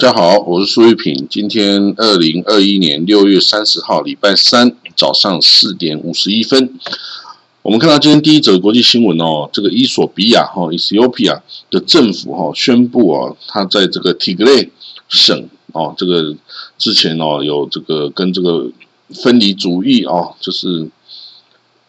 [0.00, 1.26] 大家好，我是苏玉平。
[1.28, 6.72] 今天二零二一年六月三十号，礼拜三早上四点五十一分，
[7.62, 14.68] 我们看到今天第一则国际新闻哦，这个伊索比亚哈 （Ethiopia） 的政府哈宣布哦，他在这个 Tigray
[15.08, 16.32] 省哦，这个
[16.78, 18.70] 之前哦有这个跟这个
[19.12, 20.88] 分离主义哦，就是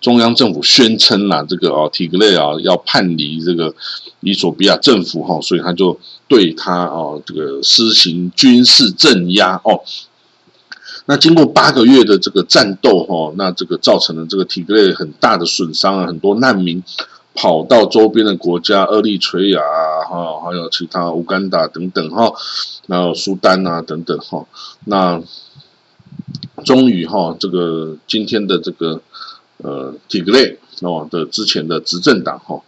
[0.02, 3.74] 中央政府宣称啦，这个哦 Tigray 啊要叛离这个
[4.22, 6.00] 伊索比亚政府哈，所以他就。
[6.30, 9.82] 对他哦，这个施行军事镇压哦。
[11.08, 16.84] 那经过八个月的这个战斗哈，那这个造成了这个体格雷很大的损伤啊，很多难民
[17.34, 22.32] 跑到周边的国家，厄立垂亚啊，哈，还有其他乌干达等等哈，
[22.86, 24.46] 然后苏丹啊等等哈。
[24.86, 25.20] 那
[26.64, 29.02] 终于哈，这个今天的这个
[29.64, 32.62] 呃体格内哦的之前的执政党哈，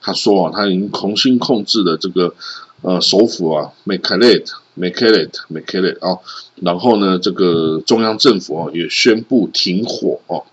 [0.00, 2.34] 他说啊，他已经重新控制了这个。
[2.82, 5.58] 呃，首府啊 m a k a l e t m a k a l e t m
[5.58, 6.20] a k a l e t 哦，
[6.56, 10.44] 然后呢，这个中央政府啊也宣布停火哦。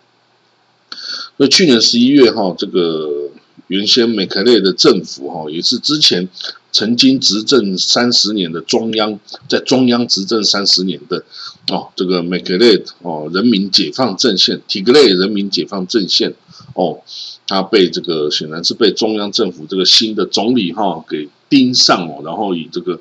[1.36, 3.30] 那去年十一月哈，这个
[3.68, 6.30] 原先 m a k a l e t 的政府哈，也是之前
[6.74, 11.24] 曾经执政三十年的中央，在中央执政三十年的
[11.72, 16.34] 哦，这个 m a k a l e t 哦，人民解放阵线 Tigray 人民解放阵线
[16.74, 17.00] 哦，
[17.48, 21.30] 他被这个显然是被中央政府这个新的总理哈给。
[21.50, 23.00] 盯上哦，然后以这个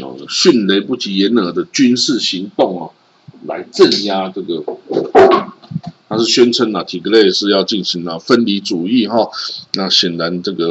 [0.00, 2.92] 呃迅雷不及掩耳的军事行动哦，
[3.48, 4.62] 来镇压这个。
[6.10, 9.30] 他是宣称啊，体格内是要进行了分离主义哈。
[9.74, 10.66] 那显然这个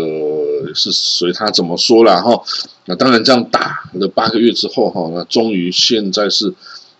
[0.76, 2.44] 是随他怎么说了哈。
[2.86, 6.54] 那当然这样打了八个月之后哈，那终于现在是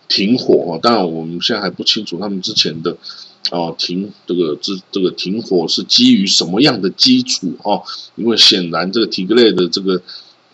[0.08, 0.78] 停火。
[0.82, 2.96] 当然我们现在还不清楚他们之前的
[3.50, 7.82] 哦停这个这这个停火是基于什么样的基础哦。
[8.16, 10.00] 因为显然这个体格内的这个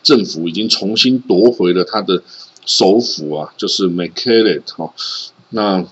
[0.03, 2.21] 政府已经重新夺回了他的
[2.65, 4.93] 首府啊，就是 m a k a l e t 哈。
[5.51, 5.87] 那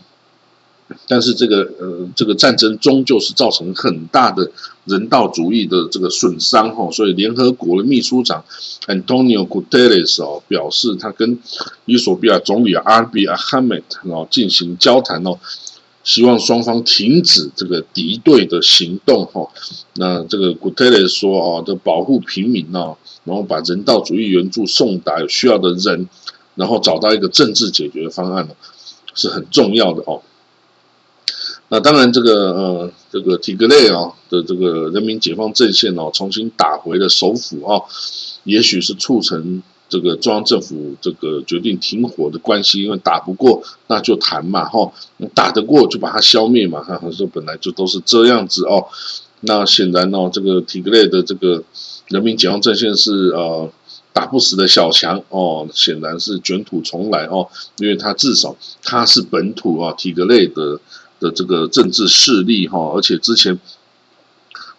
[1.07, 4.51] 但是这个呃，这个战争终究是造成很大的
[4.85, 8.45] 人道主义的这个损伤哈，所以联合国的秘书长
[8.87, 11.39] Antonio Guterres 哦表示，他跟
[11.85, 15.39] 伊索比亚总理阿比阿哈梅特哦进行交谈哦，
[16.03, 19.49] 希望双方停止这个敌对的行动哈。
[19.95, 26.09] 那这个 Guterres 说哦，的保护平民哦，然后把人道主义援助送达有需要的人，
[26.55, 28.55] 然后找到一个政治解决方案呢，
[29.15, 30.21] 是很重要的哦。
[31.71, 37.81] 那当然，这个呃，这个提格雷啊的这个人民解放阵线哦，重新打回了首府啊，
[38.45, 44.93] 也许是促成这个中央政府这个决定停火的关系，因为打不过那就谈嘛，哈，
[45.35, 48.87] 打得过就把它消灭嘛，哈，说本来就都是这样子哦。
[49.41, 51.65] 那显然哦，这个提格雷的这个
[52.09, 53.69] 人民解放阵线是呃
[54.13, 57.49] 打不死的小强哦，显然是卷土重来哦，
[57.79, 60.79] 因为他至少他是本土啊，提格雷的。
[61.21, 63.59] 的这个政治势力哈，而且之前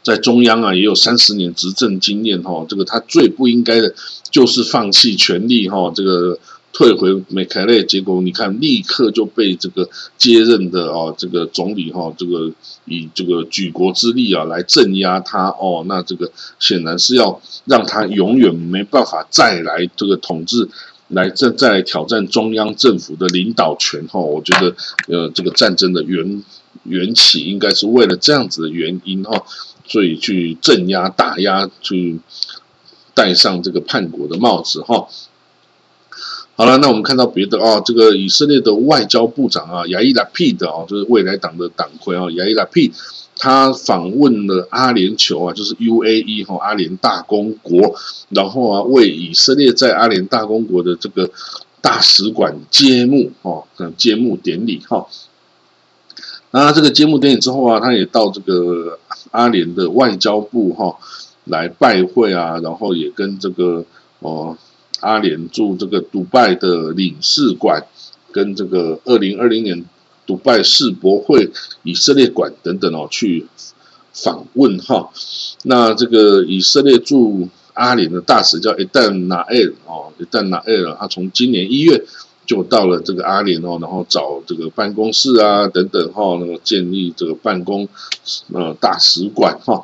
[0.03, 3.93] 在中央啊也有三十年执政经验哈，这个他最不应该的
[4.29, 6.37] 就是放弃权力哈，这个
[6.71, 12.51] 退回美凯勒，结果你看立刻就被这个接任的哦这个总理哈，这个
[12.85, 20.69] 以这个举国之力啊来镇压他哦，那这个显然是要让他永远没办法再来这个统治。
[21.09, 24.75] 来再再来挑战中央政府的领导权哈，我觉得
[25.07, 26.43] 呃这个战争的缘
[26.83, 29.43] 缘起应该是为了这样子的原因哈，
[29.85, 32.19] 所以去镇压打压去
[33.13, 35.07] 戴上这个叛国的帽子哈。
[36.57, 42.91] 好了，那我们看到别的啊，这个以色列的外交部长啊，亚伊拉皮的啊，就是未来党的党魁啊，亚伊拉皮。
[43.37, 47.93] 他访问了阿联酋啊，就是 UAE 哈阿联大公国，
[48.29, 51.29] 然后啊为以色列在阿联大公国的这个
[51.81, 53.65] 大使馆揭幕哦，
[53.97, 55.05] 揭幕典礼哈。
[56.51, 58.97] 那这个揭幕典礼之后啊，他也到这个
[59.31, 60.97] 阿联的外交部哈
[61.43, 63.83] 来拜会啊，然后也跟这个
[64.19, 64.57] 哦
[65.01, 67.85] 阿联驻这个迪拜的领事馆
[68.31, 69.85] 跟这个二零二零年。
[70.25, 71.51] 迪拜世博会、
[71.83, 73.45] 以色列馆等等哦，去
[74.13, 75.09] 访问哈。
[75.63, 82.05] 那这个以色列驻阿联的大使叫伊旦纳埃尔哦，伊旦纳埃尔，他从今年一月
[82.45, 87.87] 就到了这个阿联哦，然后找这个办公室啊等等哈，那个建立这个办公
[88.53, 89.83] 呃大使馆哈。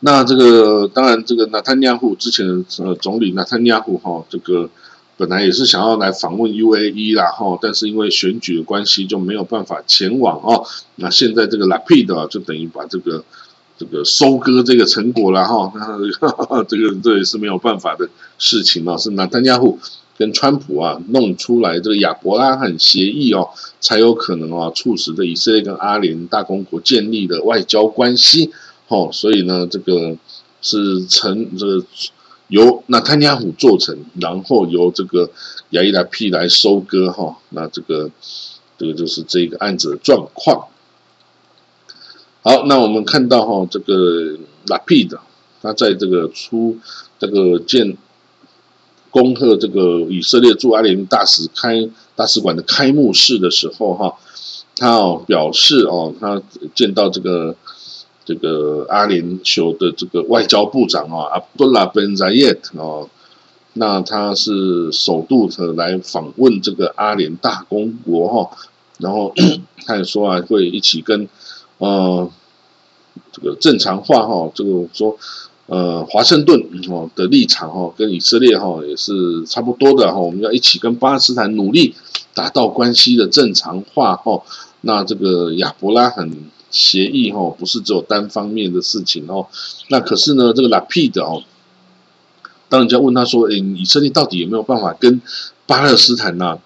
[0.00, 4.68] 那这个当然，这个纳坦尼亚胡之前的呃总理纳坦尼亚胡哈，这个
[5.18, 10.66] 本来也是想要来访问 UAE 啦，哈，但是因为选举的关系就没有办法前往哦。
[10.96, 13.24] 那现在这个 Lapid 就等于把这个
[13.78, 19.78] 这个收割这个成果了哈，那 这个这也是没有办法的事情了，是拿单家户
[20.18, 23.48] 跟川普啊弄出来这个亚伯拉罕协议哦，
[23.80, 28.50] 才有可能啊促使这以色列跟阿联大公国建立的外交关系，
[28.88, 30.14] 哦，所以呢，这个
[30.60, 31.86] 是成这个。
[32.48, 35.30] 由那坦尼亚虎做成，然后由这个
[35.70, 38.10] 亚伊拉 P 来收割哈，那这个
[38.78, 40.68] 这个就是这个案子的状况。
[42.42, 44.38] 好，那我们看到哈，这个
[44.68, 45.18] 拉 P 的
[45.60, 46.78] 他在这个出
[47.18, 47.96] 这个建
[49.10, 54.14] 恭贺这个以色列驻阿联大使开大使馆的开幕式的时候哈，
[54.76, 56.40] 他哦表示哦，他
[56.74, 57.56] 见到这个。
[58.26, 63.08] 这个阿联酋的这个外交部长啊，阿布杜拉·本扎耶特哦，
[63.74, 68.50] 那他是首度的来访问这个阿联大公国哈，
[68.98, 69.32] 然后
[69.86, 71.28] 他也说啊，会一起跟
[71.78, 72.28] 呃
[73.30, 75.16] 这个正常化哈，这个说
[75.66, 81.94] 呃华盛顿哦的立场哈，跟以色列哈也是差不多的哈，我们要一起跟巴勒斯坦努力
[82.34, 84.42] 达到关系的正常化哈，
[84.80, 86.28] 那这个亚伯拉罕。
[86.70, 89.46] 协议哈不是只有单方面的事情哦，
[89.88, 91.42] 那可是呢，这个拉皮的哦，
[92.68, 95.20] 当人家问他说，哎，以色列到底有没有办法跟
[95.66, 96.58] 巴勒斯坦呐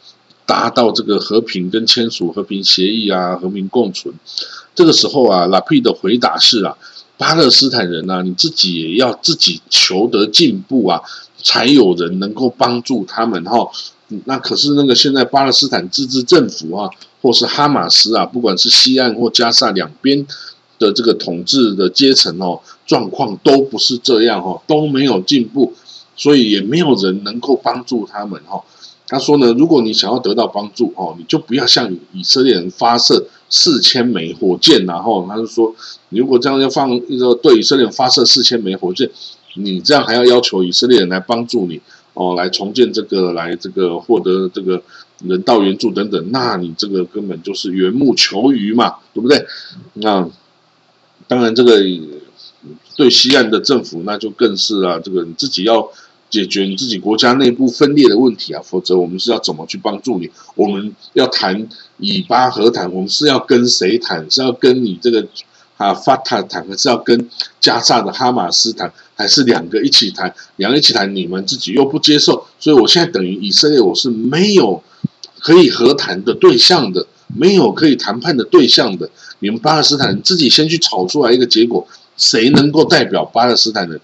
[0.47, 4.15] 达到这个和平跟签署和平协议啊，和平共存？
[4.75, 6.77] 这个时候啊，拉皮的回答是啊，
[7.21, 11.03] 巴勒斯坦人呐，你自己也要自己求得进步啊，
[11.43, 13.69] 才有人能够帮助他们哈。
[14.25, 16.89] 那可是那个现在巴勒斯坦自治政府啊。
[17.23, 20.27] 或是哈马斯啊，不管是西岸或加沙两边
[20.79, 25.75] 的这个统治的阶层哦，状况都不是这样哦，都没有进步，
[26.17, 28.65] 所以也没有人能够帮助他们哈。
[29.07, 35.75] 他说呢，如果你想要得到帮助哦，你就不要向以色列人发射四千枚火箭然后他就说，
[36.09, 39.11] 如果这样要放一个对以色列发射四千枚火箭，
[39.57, 41.79] 你这样还要要求以色列人来帮助你
[42.15, 44.83] 哦，来重建这个，来这个获得这个。
[45.23, 49.45] 人道援助等等，那你这个根本就是缘木求鱼嘛，对不对？
[49.93, 50.27] 那
[51.29, 51.79] 当然，这个
[52.97, 55.87] 对西岸的政府那就更是啊，这个你自己要
[56.31, 60.31] 解决你自己国家内部分裂的问题啊，否则我们是要怎么去帮助你？
[60.55, 61.69] 我们要谈
[61.99, 64.31] 以巴和谈，我们是要跟谁谈？
[64.31, 65.27] 是要跟你这个
[65.77, 67.29] 啊法塔谈，还是要跟
[67.61, 68.93] 加沙的哈马斯谈？
[69.17, 70.35] 还是两个一起谈？
[70.57, 74.83] 两个一起谈，你们自己又不接受，所以我现在等于以色列，我是没有。
[75.43, 81.89] 可以和谈的对象的，没有可以谈判的对象的，你们巴勒斯坦人自己先去吵出来一个结果，
[82.19, 83.99] 谁能够代表巴勒斯坦人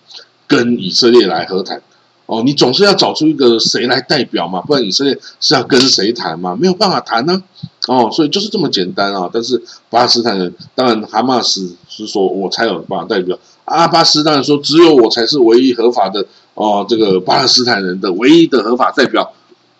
[0.46, 1.82] 跟以色列来和谈？
[2.26, 6.56] 哦，你总是要找出一个谁来代表嘛，不然以色列是要跟谁谈嘛？
[6.60, 7.42] 没有办法谈呢。
[7.86, 9.30] 哦，所以就是这么简单啊。
[9.32, 19.32] 但是巴勒斯坦人，当然哈马斯是说我才有办法代表，阿巴斯当然说只有我才是唯一合法的哦，这个巴勒斯坦人的唯一的合法代表。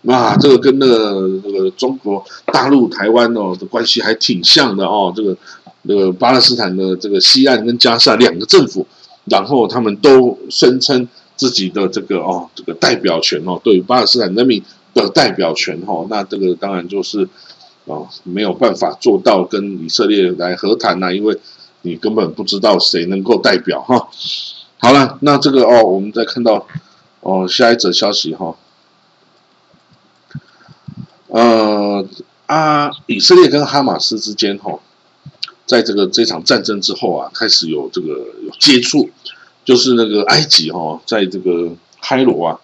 [0.02, 5.12] 哇，这个跟那个那个中国大陆台湾哦的关系还挺像的哦。
[5.16, 5.36] 这个
[5.82, 8.86] 那个巴勒斯坦的这个西岸跟加沙两个政府，
[9.24, 14.62] 然后他们都声称自己的这个哦这个代表权哦，对巴勒斯坦人民
[14.94, 16.06] 的代表权哦。
[16.10, 17.28] 那这个当然就是
[17.84, 21.38] 哦没有办法做到跟以色列来和谈呐，因为
[21.82, 24.08] 你根本不知道谁能够代表哈。
[24.78, 26.66] 好了，那这个哦，我们再看到
[27.20, 28.56] 哦下一则消息哈。
[31.28, 32.06] 呃，
[32.46, 34.78] 啊，以色列跟哈马斯之间哈，
[35.66, 38.08] 在这个这场战争之后啊，开始有这个
[38.42, 39.10] 有接触，
[39.66, 41.70] 就是那个埃及哈，在这个
[42.00, 42.60] 开罗啊，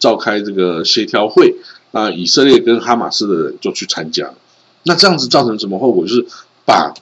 [0.00, 1.54] 召开这个协调会，
[1.92, 4.32] 那以色列跟哈马斯的人就去参加，
[4.82, 6.04] 那这样子造成什么后果？
[6.04, 6.26] 就是
[6.64, 6.92] 把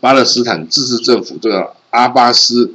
[0.00, 2.72] 巴勒斯坦自治政府这个阿巴斯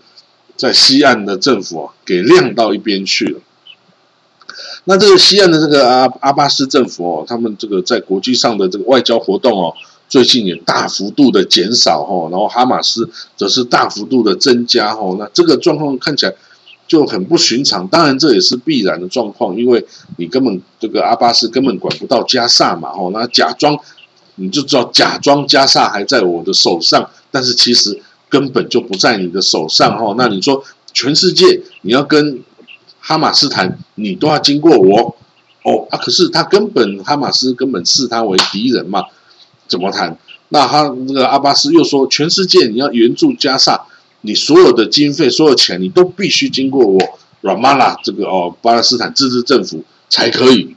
[0.55, 3.39] 在西岸的政府啊，给晾到一边去了。
[4.83, 9.73] 那这个西岸的这个阿阿巴斯政府哦，他们这个在国际上的这个外交活动哦，
[10.07, 16.33] 最近也大幅度的减少哦，然后哈马斯则是大幅度的增加哦，那这个状况看起来
[16.87, 17.87] 就很不寻常。
[17.87, 19.85] 当然这也是必然的状况，因为
[20.17, 23.77] 你根本这个阿巴斯根本管不到加萨嘛哦，那假装
[24.35, 30.15] 你就知道假装加萨还在我的手上，但是其实根本就不在你的手上哦。
[30.17, 32.43] 那你说全世界你要跟？
[33.07, 35.15] 哈马斯谈，你都要经过我
[35.61, 35.97] 哦啊！
[35.99, 39.03] 可是他根本哈马斯根本视他为敌人嘛，
[39.67, 40.17] 怎么谈？
[40.49, 43.85] 那他那个阿巴斯又说，全世界你要援助加萨，
[44.21, 46.99] 你所有的经费、所有钱，你都必须经过我
[47.41, 50.75] 拉马拉这个哦巴勒斯坦自治政府才可以。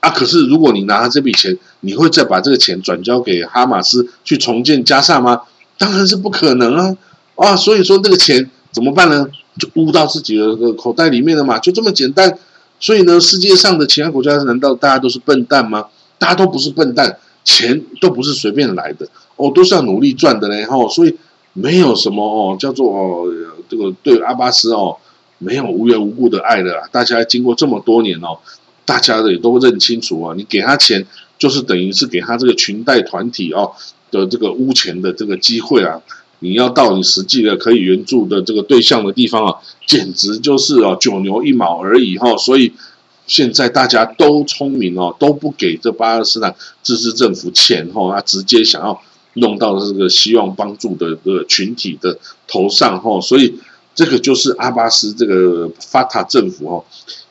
[0.00, 5.42] 啊，可是如果你拿了这笔钱，你会再把这个钱转交给哈马斯去重建加沙吗？
[5.78, 6.96] 当然是不可能啊！
[7.34, 9.26] 啊，所以说这个钱怎么办呢？
[9.58, 12.38] 就捂到自己的口袋里面了嘛，就这么简单。
[12.78, 15.86] 所以呢，世界上的其他国家难道大家都是笨蛋吗？
[16.18, 20.66] 大家都不是笨蛋，钱都不是随便来的哦，都是要努力赚的嘞。
[20.66, 21.16] 哈，所以
[21.54, 23.32] 没有什么哦，叫做哦，
[23.68, 24.96] 这个对阿巴斯哦，
[25.38, 26.82] 没有无缘无故的爱的。
[26.92, 28.36] 大家经过这么多年哦，
[28.84, 31.06] 大家也都认清楚啊，你给他钱，
[31.38, 33.72] 就是等于是给他这个裙带团体哦
[34.10, 36.02] 的这个污钱的这个机会啊。
[36.40, 39.54] 你要到你实际的可以援助的这个对象的地方啊，
[39.86, 42.36] 简直就是哦九牛一毛而已哈。
[42.36, 42.72] 所以
[43.26, 49.00] 现在大家都聪明哦，都不给这巴勒斯坦自治政府钱哈，他直接想要
[49.34, 53.20] 弄到这个希望帮助的这个群体的头上哈。
[53.20, 53.58] 所以
[53.94, 56.84] 这个就是阿巴斯这个法塔政府哦，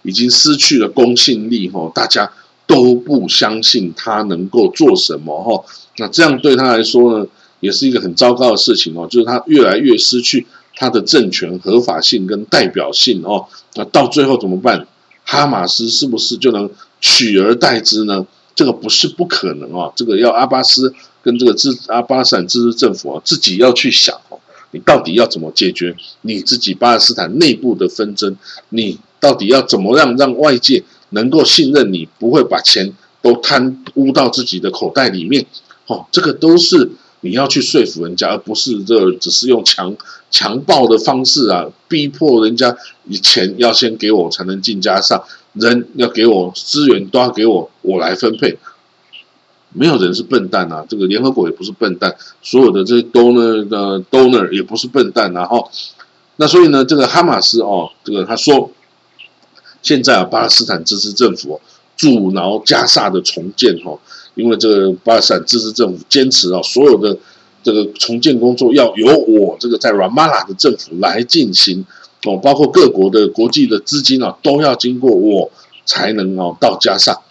[0.03, 2.31] 已经失去了公信力哈，大家
[2.67, 5.63] 都不相信他能够做什么哈。
[5.97, 7.27] 那这样对他来说呢？
[7.61, 13.47] 也是一个很糟糕的事情哦，就是他越来越失去他的政权合法性跟代表性哦。
[13.73, 14.85] 那到最后怎么办？
[15.25, 16.69] 哈马斯是不是就能
[17.01, 18.25] 取而代之呢？
[18.55, 19.91] 这个不是不可能哦。
[19.95, 24.39] 这个要阿巴斯跟这个自阿巴斯坦自治政府啊自己要去想哦，
[24.71, 28.35] 你到底要怎么解决你自己巴勒斯坦内部的纷争？
[28.69, 35.45] 你到底要怎么样让外界能够信任你，不会把钱都贪污到自己的口袋里面？
[35.87, 36.91] 哦，这个都是。
[37.25, 39.97] 你要去说服人家，而不是这只是用强
[40.29, 48.59] 强暴的方式啊，逼迫人家，你钱要先给我才能进加上，人要给我资源都要给我，我来分配。
[49.73, 55.71] 没有人是笨蛋啊，这个联合国也不是笨蛋，所有的这些 donor 的 donor 也不是笨蛋，然后
[56.35, 58.69] 那所以呢，这个哈马斯哦，这个他说，
[59.81, 61.59] 现在啊，巴勒斯坦支持政府
[61.97, 63.97] 阻挠加沙的重建哈。
[64.35, 67.17] 因为这个巴勒斯坦自治政府坚持啊，所有的
[67.63, 71.83] 这个重建工作要由我这个在软马拉的政府来进行
[72.25, 75.49] 哦，包括各国的国际的资金啊，都要经过我
[75.85, 77.21] 才能哦到加沙。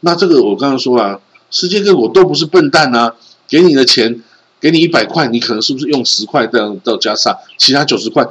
[0.00, 3.14] 那这个我刚刚说了，世界各国都不是笨蛋啊，
[3.48, 4.22] 给你的钱，
[4.60, 8.26] 给你一百块，你可能是不是用十块到到加沙，其他九十块？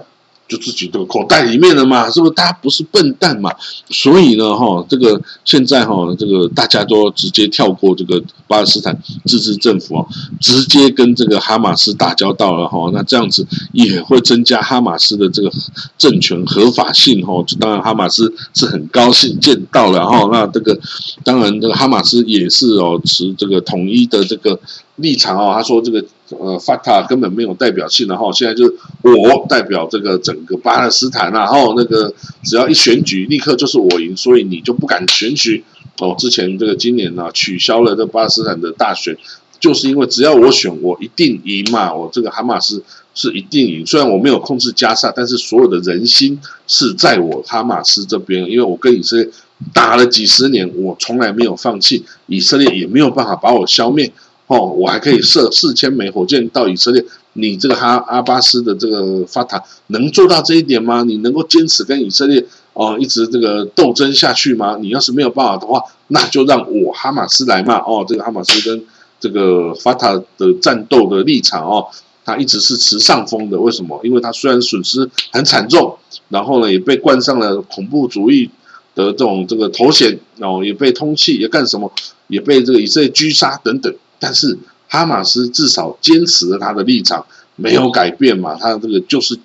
[0.48, 2.34] 就自己的口袋里面了嘛，是不是？
[2.34, 3.52] 大家不是笨蛋嘛？
[3.90, 10.06] 所以呢，哈，这个现在哈，这个大家都直接跳过这个巴勒斯坦自治政府啊，
[10.40, 12.92] 直接跟这个哈马斯打交道了哈。
[12.94, 15.52] 那这样子也会增加哈马斯的这个
[15.98, 17.44] 政权合法性哈。
[17.60, 20.30] 当然，哈马斯是很高兴见到了哈。
[20.32, 20.80] 那这个
[21.24, 24.60] 当然，这个哈马斯也是哦，持这个统一的这个
[24.98, 25.52] 立场哦。
[25.56, 26.06] 他说这个。
[26.30, 32.12] 呃，法塔根本没有代表性的哈，现在就是我代表这个整个巴勒斯坦然后那个
[32.44, 35.64] 只要一选举，立刻就是我赢，所以你就不敢选举
[36.00, 36.16] 哦。
[36.18, 39.16] 之前这个今年呢，取消了这巴勒斯坦的大选，
[39.60, 41.94] 就是因为只要我选，我一定赢嘛。
[41.94, 49.30] 我这个哈马斯是一定赢，虽然我没有控制加沙，但是所有的人心是在我哈马斯这边，因为我跟以色列
[49.72, 54.12] 打了几十年，我从来没有放弃，以色列也没有办法把我消灭。
[54.48, 57.04] 哦，我还可以射四千枚火箭到以色列。
[57.34, 61.04] 你这个哈阿巴斯的这个法塔能做到这一点吗？
[61.04, 64.78] 你能够坚持跟以色列哦一直这个斗争下去吗？
[64.80, 67.76] 你要是没有办法的话，那就让我哈马斯来嘛。
[67.80, 68.86] 哦，这个哈马斯跟
[69.20, 71.88] 这个法塔的战斗的立场哦，
[72.24, 73.60] 他一直是持上风的。
[73.60, 74.00] 为什么？
[74.04, 75.98] 因为他虽然损失很惨重，
[76.30, 78.50] 然后呢也被冠上了恐怖主义
[78.94, 81.92] 的这种这个头衔，然后也被通缉，也干什么，
[82.28, 83.94] 也被这个以色列狙杀等等。
[84.26, 87.24] 但是哈马斯至少坚持了他的立场，
[87.56, 88.56] 没有改变嘛？
[88.56, 89.38] 他这个就是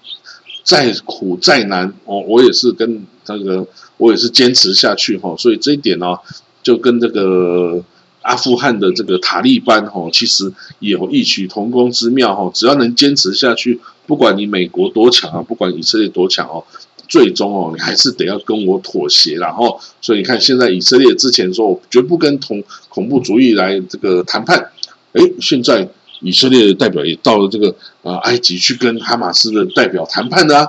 [0.65, 3.67] 再苦再难哦，我也是跟这个
[3.99, 5.35] 我也是坚持下去哈。
[5.37, 6.17] 所以这一点呢，
[6.63, 7.85] 就跟这个
[8.23, 12.51] 阿富汗的这个塔利班哈，其实有异曲同工之妙哈。
[12.55, 16.65] 只要能坚持下去，不管你美国多强啊，不管以色列多强哦，
[17.07, 19.37] 最终哦，你还是得要跟我妥协。
[19.37, 24.71] 然后，所以你看，现在以色列之前说我绝不跟同恐怖主义来这个谈判。
[25.13, 25.89] 哎，现在
[26.21, 30.69] 以色列的代表也到了这个呃埃及去跟哈马斯的代表谈判的啊，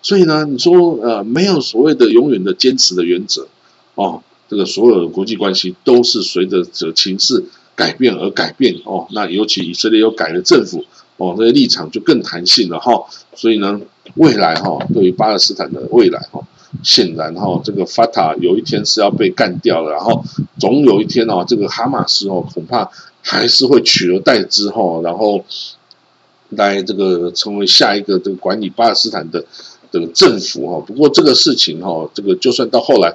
[0.00, 3.48] 所以呢，你说呃没有所谓的永远的坚持的原则
[3.96, 9.06] 哦，这个所有的国际关系都是随着这情势改变而改变哦。
[9.10, 10.84] 那尤其以色列又改了政府
[11.16, 12.92] 哦，那个立场就更弹性了哈。
[13.34, 13.80] 所以呢，
[14.14, 16.40] 未来哈对于巴勒斯坦的未来哈，
[16.82, 20.24] 显然哈这个法塔有一天是要被干掉了，然后
[20.58, 22.90] 总有一天哦，这个哈马斯哦恐怕。
[23.24, 25.44] 还是会取而代之哈，然后
[26.48, 29.44] 来这个成为下一个这个管理巴勒斯坦的
[29.92, 30.84] 这个政府哈。
[30.84, 33.14] 不过这个事情哈，这个就算到后来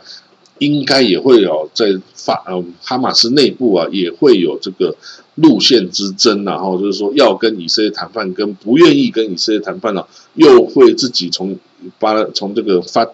[0.59, 4.95] 应该也会有在法呃哈马斯内部啊，也会有这个
[5.35, 11.59] 路线之争，然后就是说要跟以色列谈判，跟不愿意跟以色列谈判呢，又会自己从
[11.99, 13.05] 巴从这个发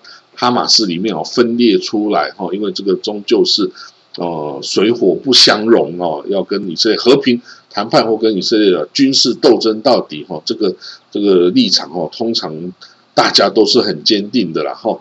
[0.43, 3.71] 哈马斯里面哦分裂出来哈，因为这个终究是
[4.17, 10.75] 呃水火不相容哦，要跟以色列和平谈判或跟以色列的军事斗争到底哈，这个
[11.09, 12.73] 这个立场哦，通常
[13.13, 14.99] 大家都是很坚定的啦哈。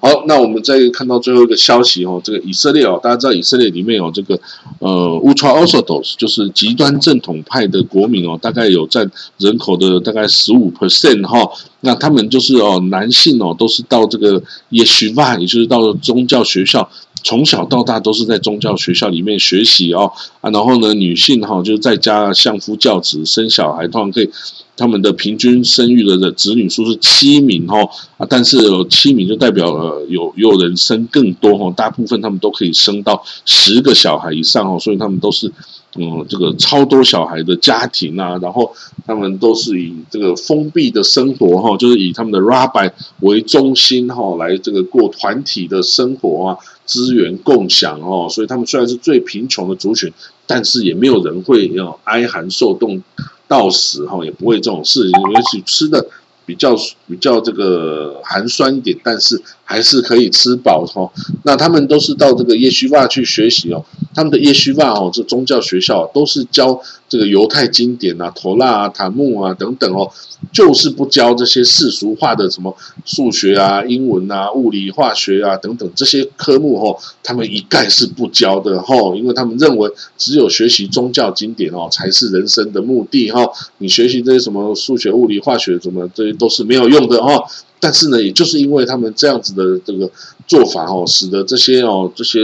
[0.00, 4.40] 好，那我们再看到最后一个消息哦，这个以色列哦，大家知道以色列里面有这个
[4.78, 4.88] 呃
[5.22, 11.46] ultra orthodox，就是极端正统派的国民哦，大概有占人口的大概十五 percent 哈。
[11.82, 16.90] 那他们就是哦，男性哦，都是到这个 yeshiva，，也就是到宗教学校，
[17.22, 20.50] 从小到大都是在宗教学校里面学习哦啊。
[20.50, 24.30] 然后呢，女性哈就是在家相夫教子，生小孩，通常可以。
[24.76, 27.76] 他们的平均生育的的子女数是七名哈
[28.16, 35.52] 啊，但是有七名就代表了有有人生更多哈，大部分他们都可以生到十个小孩以上哦，所以他们都是
[35.96, 38.74] 嗯这个超多小孩的家庭啊，然后
[39.06, 50.12] 他们都是以这个封闭的生活哈，就是以他们的 rabbi 为中心哈，来这个过团体的生活啊，资源共享哦，所以他们虽然是最贫穷的族群，
[50.46, 53.02] 但是也没有人会要哀寒受冻。
[53.50, 56.06] 到死哈也不会这种事情，尤其吃的
[56.46, 56.76] 比较
[57.08, 61.08] 比较这个寒酸一点，但是还是可以吃饱哈。
[61.44, 70.10] 那他们都是到这个耶须瓦去学习哦，他们的耶须瓦哦，这宗教学校都是教这个犹太经典啊、陀拉啊、塔木啊等等哦。
[70.52, 72.74] 就是不教这些世俗化的什么
[73.04, 83.48] 数学啊、英文啊、物理、化学啊等等这些科目哦，他们一概是不教的哦，因为他们认为只有学习宗教经典哦才是人生的目的哈。
[83.78, 87.44] 你学习这些什么数学、物理、化学什么这些都是没有用的哈。
[87.80, 90.10] 但是呢，也就是因为他们这样子的这个
[90.46, 92.38] 做法哦，使得这些哦这些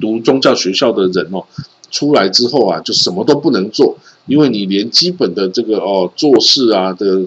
[0.00, 1.44] 读宗教学校的人哦
[1.90, 3.96] 出来之后啊，就什么都不能做。
[4.26, 7.26] 因为你连基本的这个哦做事啊的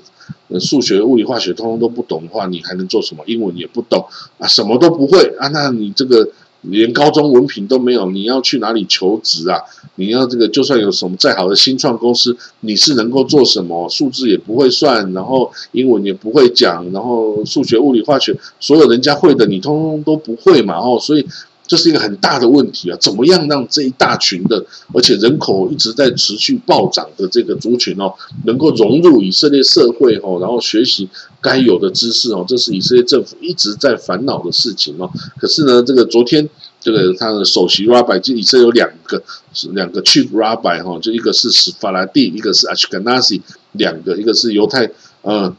[0.60, 3.24] 数学、物理、化学通通都不懂的话，你还能做什么？
[3.28, 4.04] 英文也不懂
[4.40, 6.28] 啊，什么都不会啊，那你这个
[6.62, 9.62] 连高中文凭都没有，你要去哪里求职啊？
[9.96, 13.88] 你要这个就算有什么再好的新创公司，你是能够做什么？
[13.90, 20.78] 数字也不会算，然后英文也不会讲，然后数学、物理、化学所有人家会的，你通通都不会嘛？
[20.78, 21.26] 哦，所以。
[21.68, 22.98] 这是一个很大的问题啊！
[23.02, 28.14] 怎么样让这一大群的，而且人口一直在持续暴涨的这个族群哦，
[28.46, 31.10] 能够融入以色列社会哦，然后学习
[31.42, 35.12] 该有的知识哦，这是以色列政府一直在烦恼的事情哦。
[35.38, 36.50] 可是呢，这个昨天
[36.80, 39.22] 这个他的首席 rabbi 就以色列有两个
[39.54, 43.42] 是两个 chief rabbi 哈，就一个是史法拉蒂，一个是 Ashkenazi，
[43.74, 44.90] 两个一个是犹太
[45.22, 45.54] 呃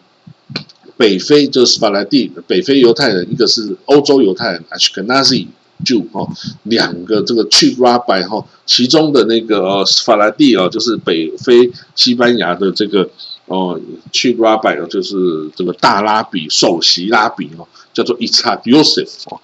[0.97, 5.49] 北非就是史法拉蒂北非犹太人，一个是欧洲犹太人 Ashkenazi。
[5.85, 6.27] 就哈
[6.65, 13.09] 两个这个 chief rabbi 哈，其中的那个法拉第啊，就是北非西班牙的这个
[13.47, 13.81] 哦
[14.13, 15.17] chief rabbi 就是
[15.55, 19.41] 这个大拉比首席拉比哦，叫做 Itzhak Yosef 哦，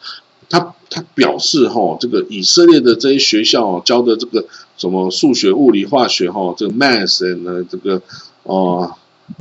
[0.49, 4.45] 他他表示哈，这个以色列的这些学校教的这个
[4.77, 8.03] 什么数学、物理、化学哈，这个 math and 这个
[8.43, 8.93] 哦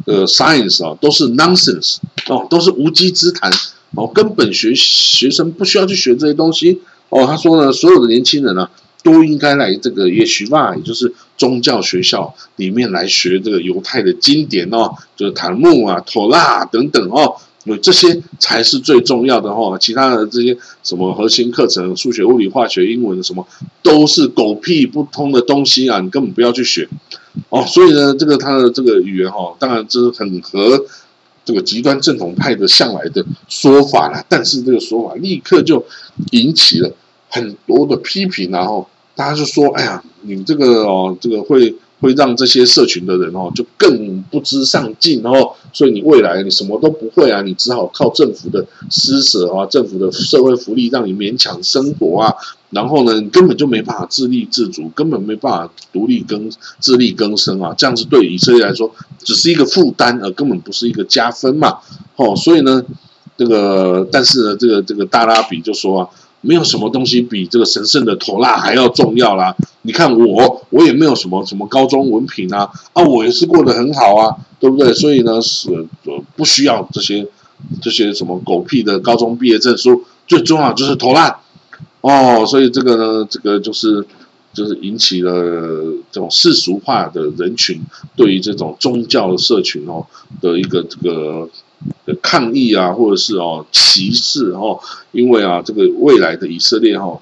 [0.05, 3.51] 呃 science 啊，都是 nonsense 哦，都是无稽之谈。
[3.95, 6.81] 哦，根本学学生不需要去学这些东西。
[7.09, 8.67] 哦，他说呢，所有的年轻人呢，
[9.03, 19.77] 都应该来这个耶许瓦，也就是宗教学校里面来学这个犹太的经典哦，就是塔木啊、妥拉等等哦，因为这些才是最重要的哦。
[19.79, 23.45] 其他的这些什么核心课程，数学、物理、化学、英文什么，
[23.83, 26.89] 都是狗屁不通的东西啊，你根本不要去学。
[27.49, 30.83] 哦，所以呢，这个他的这个语言哈，当然这是很合。
[31.45, 35.85] 这个极端正统派的向来的说法啦，但是这个说法立刻就
[36.31, 36.91] 引起了
[37.29, 52.35] 很多的批评，然后大家就说：“哎呀，你这个哦，这个会。”会让这些社群的人哦，就更不知上进哦，所以你未来你什么都不会啊，你只好靠政府的施舍啊，政府的社会福利让你勉强生活啊，
[52.71, 61.77] 然后呢，你根本就没办法自立自主，根本没办法独立更自力更生啊，这样子对以色列来说只是一个负担，而根本不是一个加分嘛，
[62.17, 62.83] 哦，所以呢，
[63.37, 66.09] 这个但是呢，这个这个大拉比就说啊。
[66.43, 69.55] 没有什么东西比这个神圣的妥拉还要重要啦！
[69.83, 74.93] 你看我，我也没有什么什么高中文凭啊，啊，我也是过得很好啊，对不对？
[74.93, 75.87] 所以呢，是
[76.35, 77.25] 不需要这些
[77.81, 81.39] 这些什么狗屁的高中毕业证书，最重要就是妥拉
[82.01, 82.45] 哦。
[82.45, 84.05] 所以这个呢，这个就是
[84.53, 85.31] 就是引起了
[86.11, 87.81] 这种世俗化的人群
[88.17, 90.05] 对于这种宗教社群哦
[90.41, 91.49] 的一个这个
[92.05, 94.79] 的抗议啊，或者是哦歧视哦，
[95.11, 97.19] 因为啊，这个未来的以色列哈，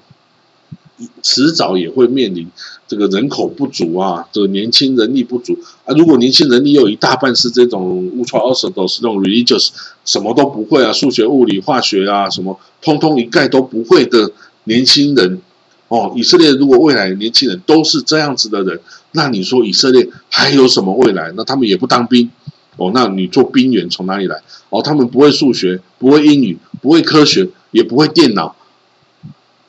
[1.22, 2.48] 迟早也会面临
[2.86, 5.94] 这个人口不足啊，这个年轻人力不足啊。
[5.94, 9.70] 如果年轻人力有一大半是这种 ultra orthodox 这种 religious，
[10.04, 14.30] 什么都不会啊，数学、物理、化学啊，什么通通一概都不会的
[14.64, 15.40] 年轻人
[15.88, 18.80] 哦，以色列如果未来年轻人都是这样子的人，
[19.12, 21.32] 那你说以色列还有什么未来？
[21.36, 22.30] 那他们也不当兵。
[22.76, 24.42] 哦，那你做兵员从哪里来？
[24.70, 28.56] 哦，他们不会数学，不会英语，不会科学，也不会电脑。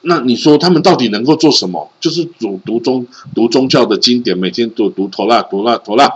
[0.01, 1.89] 那你说他们到底能够做什么？
[1.99, 6.11] 就是读读宗读宗教的经典，每天都读陀拉陀拉陀拉。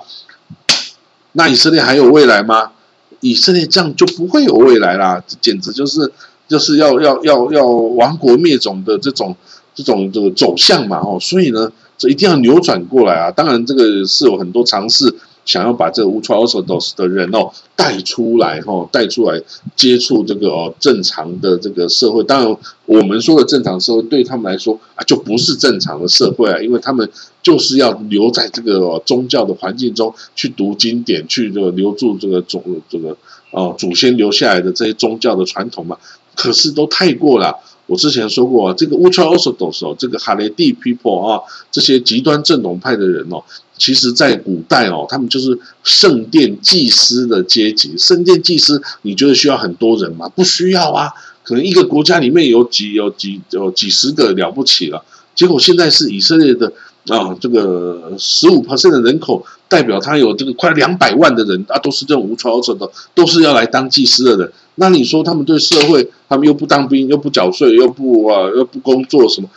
[1.33, 2.71] 那以色列还有未来吗？
[3.19, 5.23] 以色列这样就不会有未来啦！
[5.41, 6.11] 简直就是
[6.47, 9.35] 就是要要要要亡国灭种的这种
[9.73, 10.99] 这种这个走向嘛！
[10.99, 13.31] 哦，所以呢，这一定要扭转过来啊！
[13.31, 15.13] 当然，这个是有很多尝试。
[15.47, 19.41] 想要把这个 ultra orthodox 的人哦带出来哈，带出来
[19.75, 22.23] 接触这个哦正常的这个社会。
[22.23, 27.09] 当然，我们说的正常社会对他们来说啊，就不是正常的社会啊，因为他们
[27.41, 33.15] 就是要留在这个宗教的环境中去读经典，去这个留住这个祖这个
[33.51, 35.97] 哦祖先留下来的这些宗教的传统嘛。
[36.35, 37.55] 可是都太过了。
[37.87, 43.41] 我之前说过，这个 ultra orthodox 哦，这个哈雷蒂 people 啊，这些极端正统派的人哦。
[43.77, 47.95] 其实，在古代哦，他们就是圣殿祭司的阶级。
[47.97, 50.27] 圣殿祭司，你觉得需要很多人吗？
[50.29, 51.11] 不需要啊，
[51.43, 55.03] 可能一个国家里面有几有几有几十个了不起了。
[55.35, 56.73] 结果现在是以色列的
[57.07, 64.51] 啊，这个十五%的人口，代表他有这个快两百万的人啊，都是这种无操守的，都是要来当祭司的人。
[64.75, 69.47] 那你说他们对社会，他们又不当兵，又不缴税，又不啊，又不工作什么？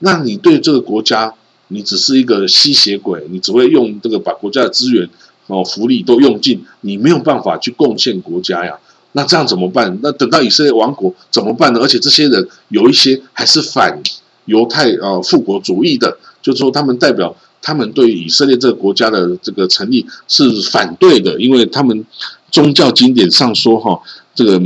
[0.00, 1.34] 那你对这个国家？
[1.70, 5.08] 你只是一个吸血鬼，你只会用这个把国家的资源
[5.46, 8.78] 哦福利都用尽，你没有办法去贡献国家呀。
[9.12, 9.98] 那这样怎么办？
[10.02, 11.80] 那等到以色列亡国怎么办呢？
[11.80, 14.00] 而且这些人有一些还是反
[14.44, 22.04] 犹太呃复国主义的，就是说他们代表他们对以色列这个国家的这个成立是反对的，因为他们
[22.50, 24.00] 宗教经典上说哈
[24.34, 24.60] 这个。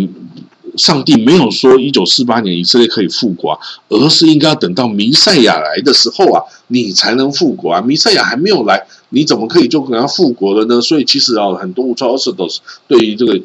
[0.76, 3.58] 上帝没有说一九四八年以色列可以复国，
[3.88, 7.80] 而是应该要等到弥赛亚来的时候啊，你才能复国啊。
[7.80, 10.80] 弥赛亚还没有来，你怎么可以就跟他复国了呢？
[10.80, 13.40] 所以其实啊，很多乌超斯都是对于这个，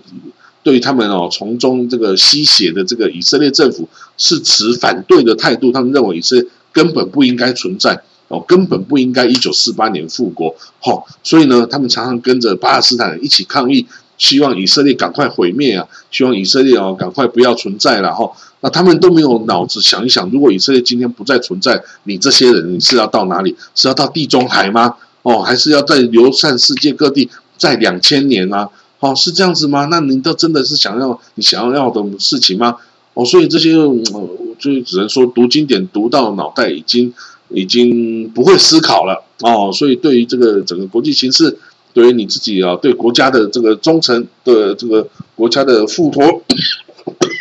[0.63, 3.87] 对于他们哦从中这个吸血的这个以色列政府
[4.17, 5.71] 是持反对的态度。
[5.71, 10.55] 他们认为以色列根本不应该存在哦，根本不应该一九四八年复国。
[10.79, 13.85] 好，所以呢，他们常常跟着巴勒斯坦人一起抗议。
[14.19, 15.87] 希望以色列赶快毁灭啊！
[16.11, 18.29] 希望以色列哦赶快不要存在了哈。
[18.59, 23.55] 那他们都没有脑子想一想，如果以色列今天不再存在，你这些人你是要到哪里？
[23.73, 24.95] 是要到地中海吗？
[25.21, 28.69] 哦，还是要在流散世界各地，在两千年啊？
[28.99, 29.85] 哦，是这样子吗？
[29.85, 32.75] 那您都真的是想要你想要要的事情吗？
[33.13, 37.13] 哦，所以这些就只能说读经典读到脑袋已经
[37.47, 39.71] 已经不会思考了哦。
[39.73, 41.57] 所以对于这个整个国际形势。
[41.91, 46.43] 对于你自己啊，对国家的这个忠诚的这个国家的付托，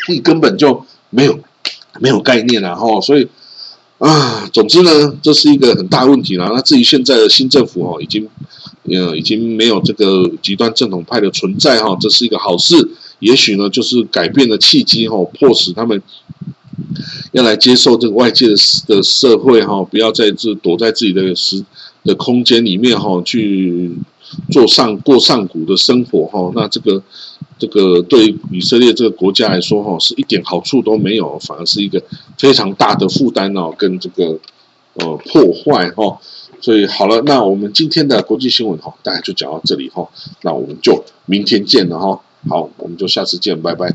[0.09, 1.39] 你 根本就没有
[2.01, 2.75] 没有概念啊！
[2.75, 3.29] 哈，所以
[3.99, 6.51] 啊，总之呢，这是一个很大问题了。
[6.55, 8.27] 那至于现在的新政府哦，已经
[8.85, 12.75] 呃已经没有这个极端正统派的存在哈，这是一个好事。
[13.19, 16.03] 也许呢，就是改变的契机哈，迫使他们
[17.33, 18.55] 要来接受这个外界的
[18.87, 21.63] 的社会哈，不要在这躲在自己的时
[22.05, 23.91] 的空间里面哈去。
[24.51, 27.03] 做上过上古的生活哈，那这个
[27.59, 32.03] 这个对以色列这个国家来说哈，是一点好处都没有，反而是一个
[32.37, 34.39] 非常大的负担哦，跟这个
[34.95, 36.19] 呃破坏哈。
[36.61, 40.09] 所以好了，那我们今天的国际新闻哈，大概就讲到这里哈，
[40.43, 42.21] 那我们就明天见了哈。
[42.49, 43.95] 好，我们就下次见，拜拜。